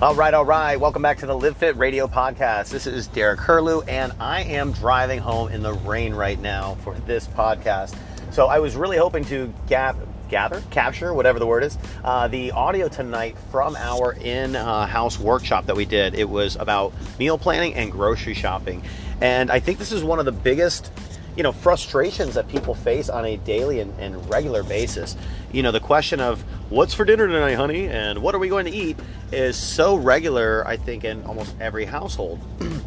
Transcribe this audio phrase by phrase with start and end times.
[0.00, 0.78] All right, all right.
[0.78, 2.68] Welcome back to the Live Fit Radio podcast.
[2.70, 6.94] This is Derek Hurley, and I am driving home in the rain right now for
[7.00, 7.96] this podcast.
[8.30, 9.96] So I was really hoping to gap,
[10.28, 15.74] gather, capture, whatever the word is, uh, the audio tonight from our in-house workshop that
[15.74, 16.14] we did.
[16.14, 18.84] It was about meal planning and grocery shopping,
[19.20, 20.92] and I think this is one of the biggest
[21.38, 25.16] you know frustrations that people face on a daily and, and, regular basis.
[25.52, 28.64] You know the question of what's for dinner tonight honey and what are we going
[28.64, 28.98] to eat
[29.30, 32.40] is so regular i think in almost every household.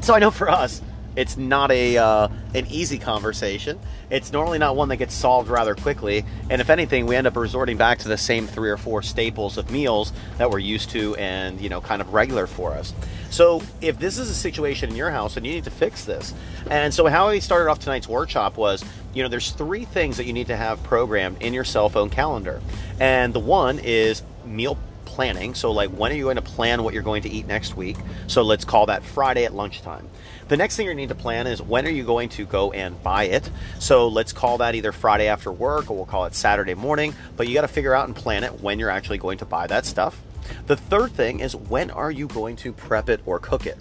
[0.00, 0.82] So i know for us
[1.16, 3.78] it's not a uh, an easy conversation.
[4.10, 6.24] It's normally not one that gets solved rather quickly.
[6.50, 9.58] And if anything, we end up resorting back to the same three or four staples
[9.58, 12.92] of meals that we're used to and you know kind of regular for us.
[13.30, 16.34] So if this is a situation in your house, and you need to fix this.
[16.70, 20.26] And so how we started off tonight's workshop was, you know, there's three things that
[20.26, 22.60] you need to have programmed in your cell phone calendar.
[23.00, 24.76] And the one is meal
[25.12, 25.54] planning.
[25.54, 27.96] So, like, when are you going to plan what you're going to eat next week?
[28.26, 30.08] So, let's call that Friday at lunchtime.
[30.48, 33.00] The next thing you need to plan is when are you going to go and
[33.02, 33.48] buy it?
[33.78, 37.14] So, let's call that either Friday after work or we'll call it Saturday morning.
[37.36, 39.66] But you got to figure out and plan it when you're actually going to buy
[39.66, 40.20] that stuff.
[40.66, 43.78] The third thing is when are you going to prep it or cook it?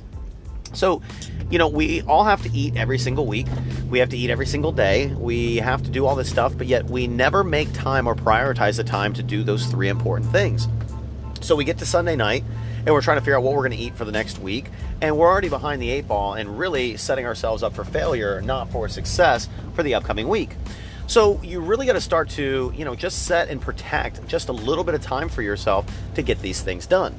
[0.74, 1.02] So,
[1.50, 3.48] you know, we all have to eat every single week.
[3.90, 5.08] We have to eat every single day.
[5.08, 8.78] We have to do all this stuff, but yet we never make time or prioritize
[8.78, 10.68] the time to do those three important things.
[11.42, 12.44] So we get to Sunday night
[12.86, 14.66] and we're trying to figure out what we're going to eat for the next week.
[15.02, 18.72] And we're already behind the eight ball and really setting ourselves up for failure, not
[18.72, 20.52] for success for the upcoming week.
[21.08, 24.54] So you really got to start to, you know, just set and protect just a
[24.54, 27.16] little bit of time for yourself to get these things done.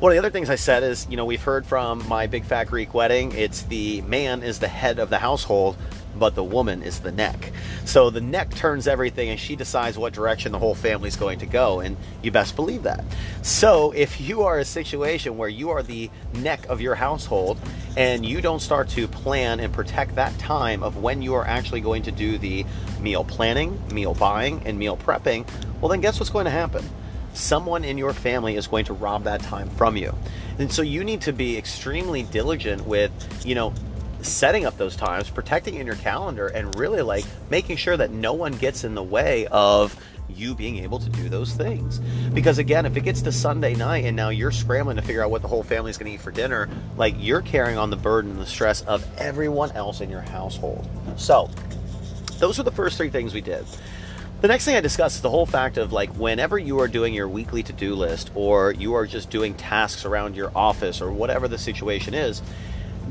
[0.00, 2.44] One of the other things I said is, you know, we've heard from my big
[2.44, 5.76] fat Greek wedding, it's the man is the head of the household,
[6.18, 7.52] but the woman is the neck.
[7.84, 11.38] So the neck turns everything and she decides what direction the whole family is going
[11.40, 13.04] to go, and you best believe that.
[13.42, 17.58] So if you are a situation where you are the neck of your household
[17.96, 21.80] and you don't start to plan and protect that time of when you are actually
[21.80, 22.64] going to do the
[23.00, 25.46] meal planning, meal buying, and meal prepping,
[25.80, 26.88] well, then guess what's going to happen?
[27.34, 30.14] Someone in your family is going to rob that time from you.
[30.58, 33.10] And so you need to be extremely diligent with,
[33.44, 33.72] you know,
[34.22, 38.32] setting up those times, protecting in your calendar, and really like making sure that no
[38.32, 39.96] one gets in the way of
[40.28, 41.98] you being able to do those things.
[42.32, 45.30] Because again, if it gets to Sunday night and now you're scrambling to figure out
[45.30, 48.32] what the whole family's going to eat for dinner, like you're carrying on the burden
[48.32, 50.88] and the stress of everyone else in your household.
[51.16, 51.50] So,
[52.38, 53.64] those are the first three things we did.
[54.40, 57.14] The next thing I discussed is the whole fact of like whenever you are doing
[57.14, 61.12] your weekly to do list or you are just doing tasks around your office or
[61.12, 62.42] whatever the situation is,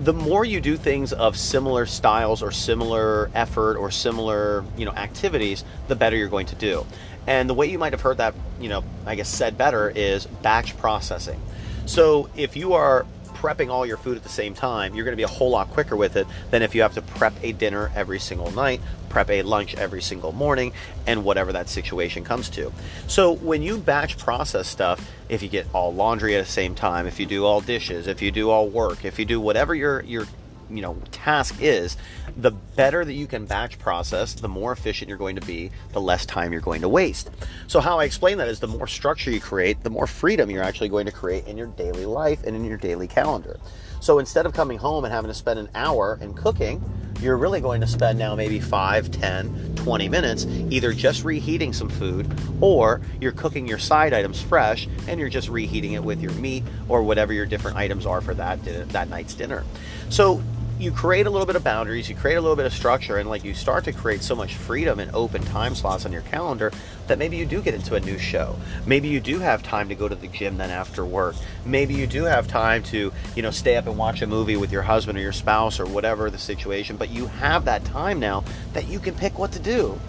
[0.04, 4.92] the more you do things of similar styles or similar effort or similar you know
[4.92, 6.86] activities the better you're going to do.
[7.28, 10.26] And the way you might have heard that you know i guess said better is
[10.26, 11.40] batch processing.
[11.86, 13.06] So if you are
[13.42, 15.70] prepping all your food at the same time, you're going to be a whole lot
[15.72, 18.80] quicker with it than if you have to prep a dinner every single night,
[19.10, 20.72] prep a lunch every single morning,
[21.08, 22.72] and whatever that situation comes to.
[23.08, 27.08] So when you batch process stuff, if you get all laundry at the same time,
[27.08, 30.02] if you do all dishes, if you do all work, if you do whatever your
[30.04, 30.28] your
[30.76, 31.98] you know task is
[32.38, 36.02] the better that you can batch process the more efficient you're going to be the
[36.02, 37.30] less time you're going to waste.
[37.68, 40.64] So how i explain that is the more structure you create the more freedom you're
[40.64, 43.60] actually going to create in your daily life and in your daily calendar.
[44.00, 46.84] So instead of coming home and having to spend an hour in cooking
[47.22, 51.90] you're really going to spend now maybe 5 10 20 minutes either just reheating some
[51.90, 52.28] food
[52.60, 56.64] or you're cooking your side items fresh and you're just reheating it with your meat
[56.90, 59.64] or whatever your different items are for that that night's dinner.
[60.10, 60.42] So
[60.82, 63.30] you create a little bit of boundaries, you create a little bit of structure, and
[63.30, 66.72] like you start to create so much freedom and open time slots on your calendar
[67.06, 68.56] that maybe you do get into a new show.
[68.88, 71.36] Maybe you do have time to go to the gym then after work.
[71.66, 74.72] Maybe you do have time to, you know, stay up and watch a movie with
[74.72, 78.44] your husband or your spouse or whatever the situation, but you have that time now
[78.74, 80.00] that you can pick what to do.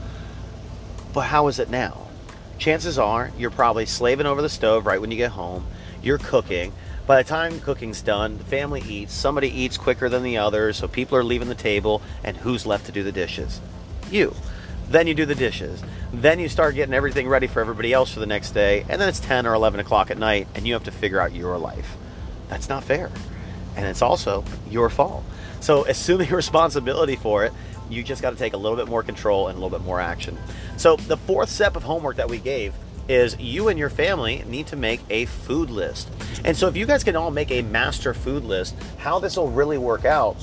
[1.12, 2.06] But how is it now?
[2.58, 5.66] Chances are you're probably slaving over the stove right when you get home.
[6.02, 6.72] You're cooking
[7.06, 10.86] by the time cooking's done, the family eats, somebody eats quicker than the other, so
[10.86, 13.60] people are leaving the table, and who's left to do the dishes?
[14.10, 14.34] You.
[14.88, 15.82] Then you do the dishes.
[16.12, 19.08] Then you start getting everything ready for everybody else for the next day, and then
[19.08, 21.96] it's 10 or 11 o'clock at night, and you have to figure out your life.
[22.48, 23.10] That's not fair.
[23.76, 25.24] And it's also your fault.
[25.60, 27.52] So, assuming responsibility for it,
[27.88, 30.00] you just got to take a little bit more control and a little bit more
[30.00, 30.36] action.
[30.76, 32.74] So, the fourth step of homework that we gave
[33.08, 36.08] is you and your family need to make a food list.
[36.44, 39.50] And so if you guys can all make a master food list, how this will
[39.50, 40.36] really work out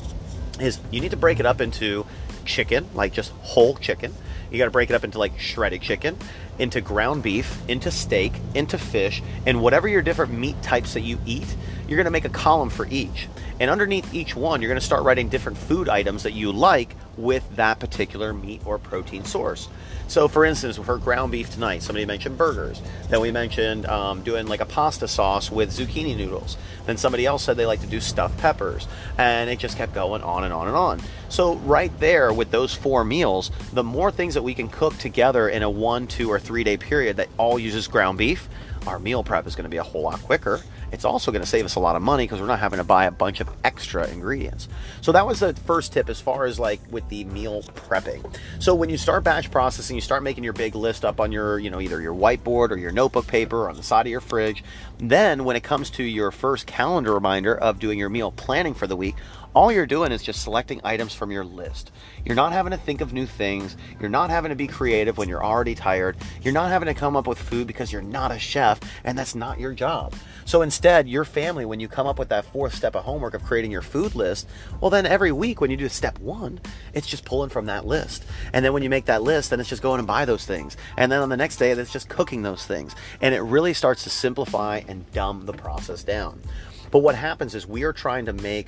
[0.59, 2.05] is you need to break it up into
[2.45, 4.13] chicken, like just whole chicken.
[4.51, 6.17] You got to break it up into like shredded chicken
[6.59, 11.17] into ground beef, into steak, into fish, and whatever your different meat types that you
[11.25, 11.55] eat,
[11.87, 13.27] you're going to make a column for each.
[13.59, 16.95] And underneath each one, you're going to start writing different food items that you like
[17.17, 19.67] with that particular meat or protein source.
[20.07, 22.81] So, for instance, for ground beef tonight, somebody mentioned burgers.
[23.09, 26.57] Then we mentioned um, doing like a pasta sauce with zucchini noodles.
[26.87, 28.87] Then somebody else said they like to do stuffed peppers.
[29.19, 30.99] And it just kept going on and on and on.
[31.27, 35.47] So, right there with those four meals, the more things that we can cook together
[35.47, 38.49] in a one, two, or three day period that all uses ground beef,
[38.87, 40.61] our meal prep is going to be a whole lot quicker
[40.91, 42.83] it's also going to save us a lot of money because we're not having to
[42.83, 44.67] buy a bunch of extra ingredients.
[45.01, 48.25] So that was the first tip as far as like with the meal prepping.
[48.59, 51.59] So when you start batch processing, you start making your big list up on your,
[51.59, 54.21] you know, either your whiteboard or your notebook paper or on the side of your
[54.21, 54.63] fridge.
[54.97, 58.87] Then when it comes to your first calendar reminder of doing your meal planning for
[58.87, 59.15] the week,
[59.53, 61.91] all you're doing is just selecting items from your list.
[62.25, 63.75] You're not having to think of new things.
[63.99, 66.17] You're not having to be creative when you're already tired.
[66.41, 69.35] You're not having to come up with food because you're not a chef and that's
[69.35, 70.13] not your job.
[70.45, 73.43] So instead, your family, when you come up with that fourth step of homework of
[73.43, 74.47] creating your food list,
[74.81, 76.59] well, then every week when you do step one,
[76.93, 78.25] it's just pulling from that list.
[78.53, 80.77] And then when you make that list, then it's just going and buy those things.
[80.97, 82.95] And then on the next day, it's just cooking those things.
[83.21, 86.41] And it really starts to simplify and dumb the process down.
[86.91, 88.67] But what happens is we are trying to make,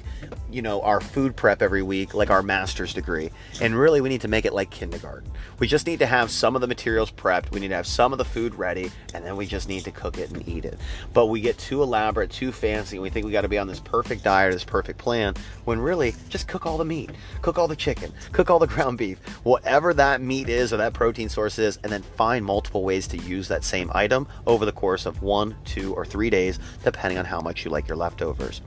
[0.51, 3.31] you know, our food prep every week like our master's degree.
[3.59, 5.31] And really, we need to make it like kindergarten.
[5.59, 8.11] We just need to have some of the materials prepped, we need to have some
[8.11, 10.77] of the food ready, and then we just need to cook it and eat it.
[11.13, 13.67] But we get too elaborate, too fancy, and we think we got to be on
[13.67, 15.33] this perfect diet, this perfect plan,
[15.65, 18.97] when really, just cook all the meat, cook all the chicken, cook all the ground
[18.97, 23.07] beef, whatever that meat is or that protein source is, and then find multiple ways
[23.07, 27.17] to use that same item over the course of one, two, or three days, depending
[27.17, 28.61] on how much you like your leftovers leftovers.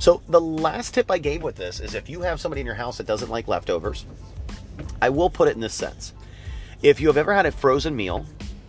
[0.00, 2.74] So, the last tip I gave with this is if you have somebody in your
[2.74, 4.04] house that doesn't like leftovers,
[5.00, 6.12] I will put it in this sense.
[6.82, 8.26] If you have ever had a frozen meal,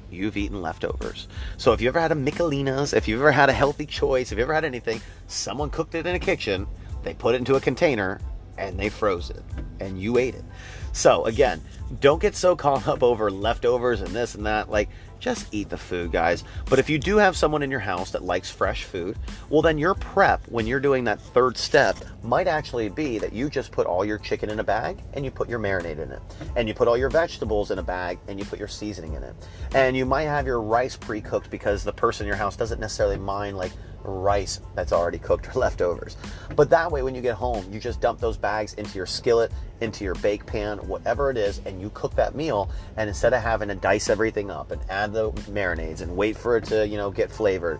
[0.09, 1.27] you've eaten leftovers.
[1.57, 4.37] So, if you ever had a Michelina's, if you've ever had a healthy choice, if
[4.37, 6.67] you ever had anything, someone cooked it in a kitchen,
[7.03, 8.19] they put it into a container,
[8.57, 9.43] and they froze it,
[9.79, 10.43] and you ate it.
[10.91, 11.61] So, again,
[11.99, 14.69] don't get so caught up over leftovers and this and that.
[14.69, 16.43] Like, just eat the food, guys.
[16.69, 19.17] But if you do have someone in your house that likes fresh food,
[19.49, 23.49] well, then your prep when you're doing that third step might actually be that you
[23.49, 26.21] just put all your chicken in a bag and you put your marinade in it.
[26.55, 29.23] And you put all your vegetables in a bag and you put your seasoning in
[29.23, 29.35] it.
[29.73, 32.79] And you might have your rice pre cooked because the person in your house doesn't
[32.79, 33.71] necessarily mind, like,
[34.03, 36.17] rice that's already cooked or leftovers.
[36.55, 39.51] But that way, when you get home, you just dump those bags into your skillet,
[39.81, 42.69] into your bake pan, whatever it is, and you cook that meal.
[42.97, 46.57] And instead of having to dice everything up and add the marinades and wait for
[46.57, 47.79] it to, you know, get flavored,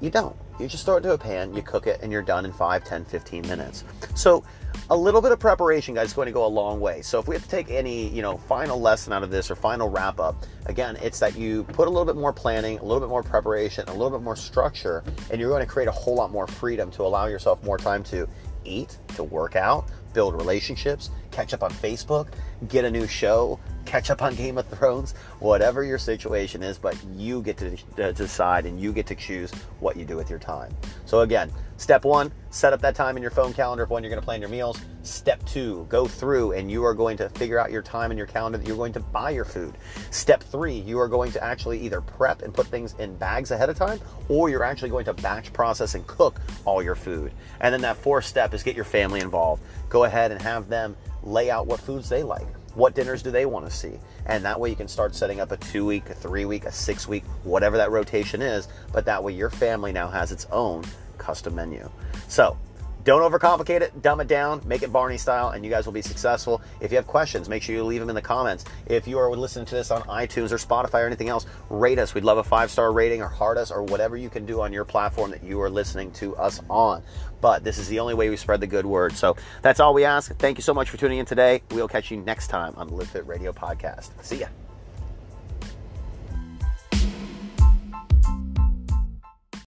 [0.00, 0.36] you don't.
[0.58, 2.84] You just throw it into a pan, you cook it, and you're done in 5,
[2.84, 3.84] 10, 15 minutes.
[4.14, 4.44] So
[4.90, 7.02] a little bit of preparation, guys, is going to go a long way.
[7.02, 9.56] So if we have to take any, you know, final lesson out of this or
[9.56, 13.00] final wrap up, again, it's that you put a little bit more planning, a little
[13.00, 16.14] bit more preparation, a little bit more structure, and you're going to create a whole
[16.14, 18.28] lot more freedom to allow yourself more time to
[18.64, 22.28] eat, to work out, build relationships, catch up on Facebook,
[22.68, 26.96] get a new show, catch up on Game of Thrones, whatever your situation is, but
[27.14, 30.38] you get to uh, decide and you get to choose what you do with your
[30.38, 30.74] time.
[31.04, 34.10] So, again, step one, set up that time in your phone calendar of when you're
[34.10, 34.80] going to plan your meals.
[35.02, 38.26] Step two, go through and you are going to figure out your time in your
[38.26, 39.76] calendar that you're going to buy your food.
[40.10, 43.68] Step three, you are going to actually either prep and put things in bags ahead
[43.68, 47.32] of time, or you're actually going to batch process and cook all your food.
[47.60, 49.62] And then that fourth step is get your family involved.
[50.04, 52.46] Ahead and have them lay out what foods they like.
[52.74, 53.98] What dinners do they want to see?
[54.26, 56.72] And that way you can start setting up a two week, a three week, a
[56.72, 58.68] six week, whatever that rotation is.
[58.92, 60.84] But that way your family now has its own
[61.18, 61.88] custom menu.
[62.28, 62.56] So
[63.04, 66.02] don't overcomplicate it, dumb it down, make it Barney style, and you guys will be
[66.02, 66.62] successful.
[66.80, 68.64] If you have questions, make sure you leave them in the comments.
[68.86, 72.14] If you are listening to this on iTunes or Spotify or anything else, rate us.
[72.14, 74.72] We'd love a five star rating or heart us or whatever you can do on
[74.72, 77.02] your platform that you are listening to us on.
[77.40, 79.12] But this is the only way we spread the good word.
[79.12, 80.34] So that's all we ask.
[80.36, 81.62] Thank you so much for tuning in today.
[81.72, 84.10] We'll catch you next time on the Live Fit Radio podcast.
[84.22, 84.46] See ya.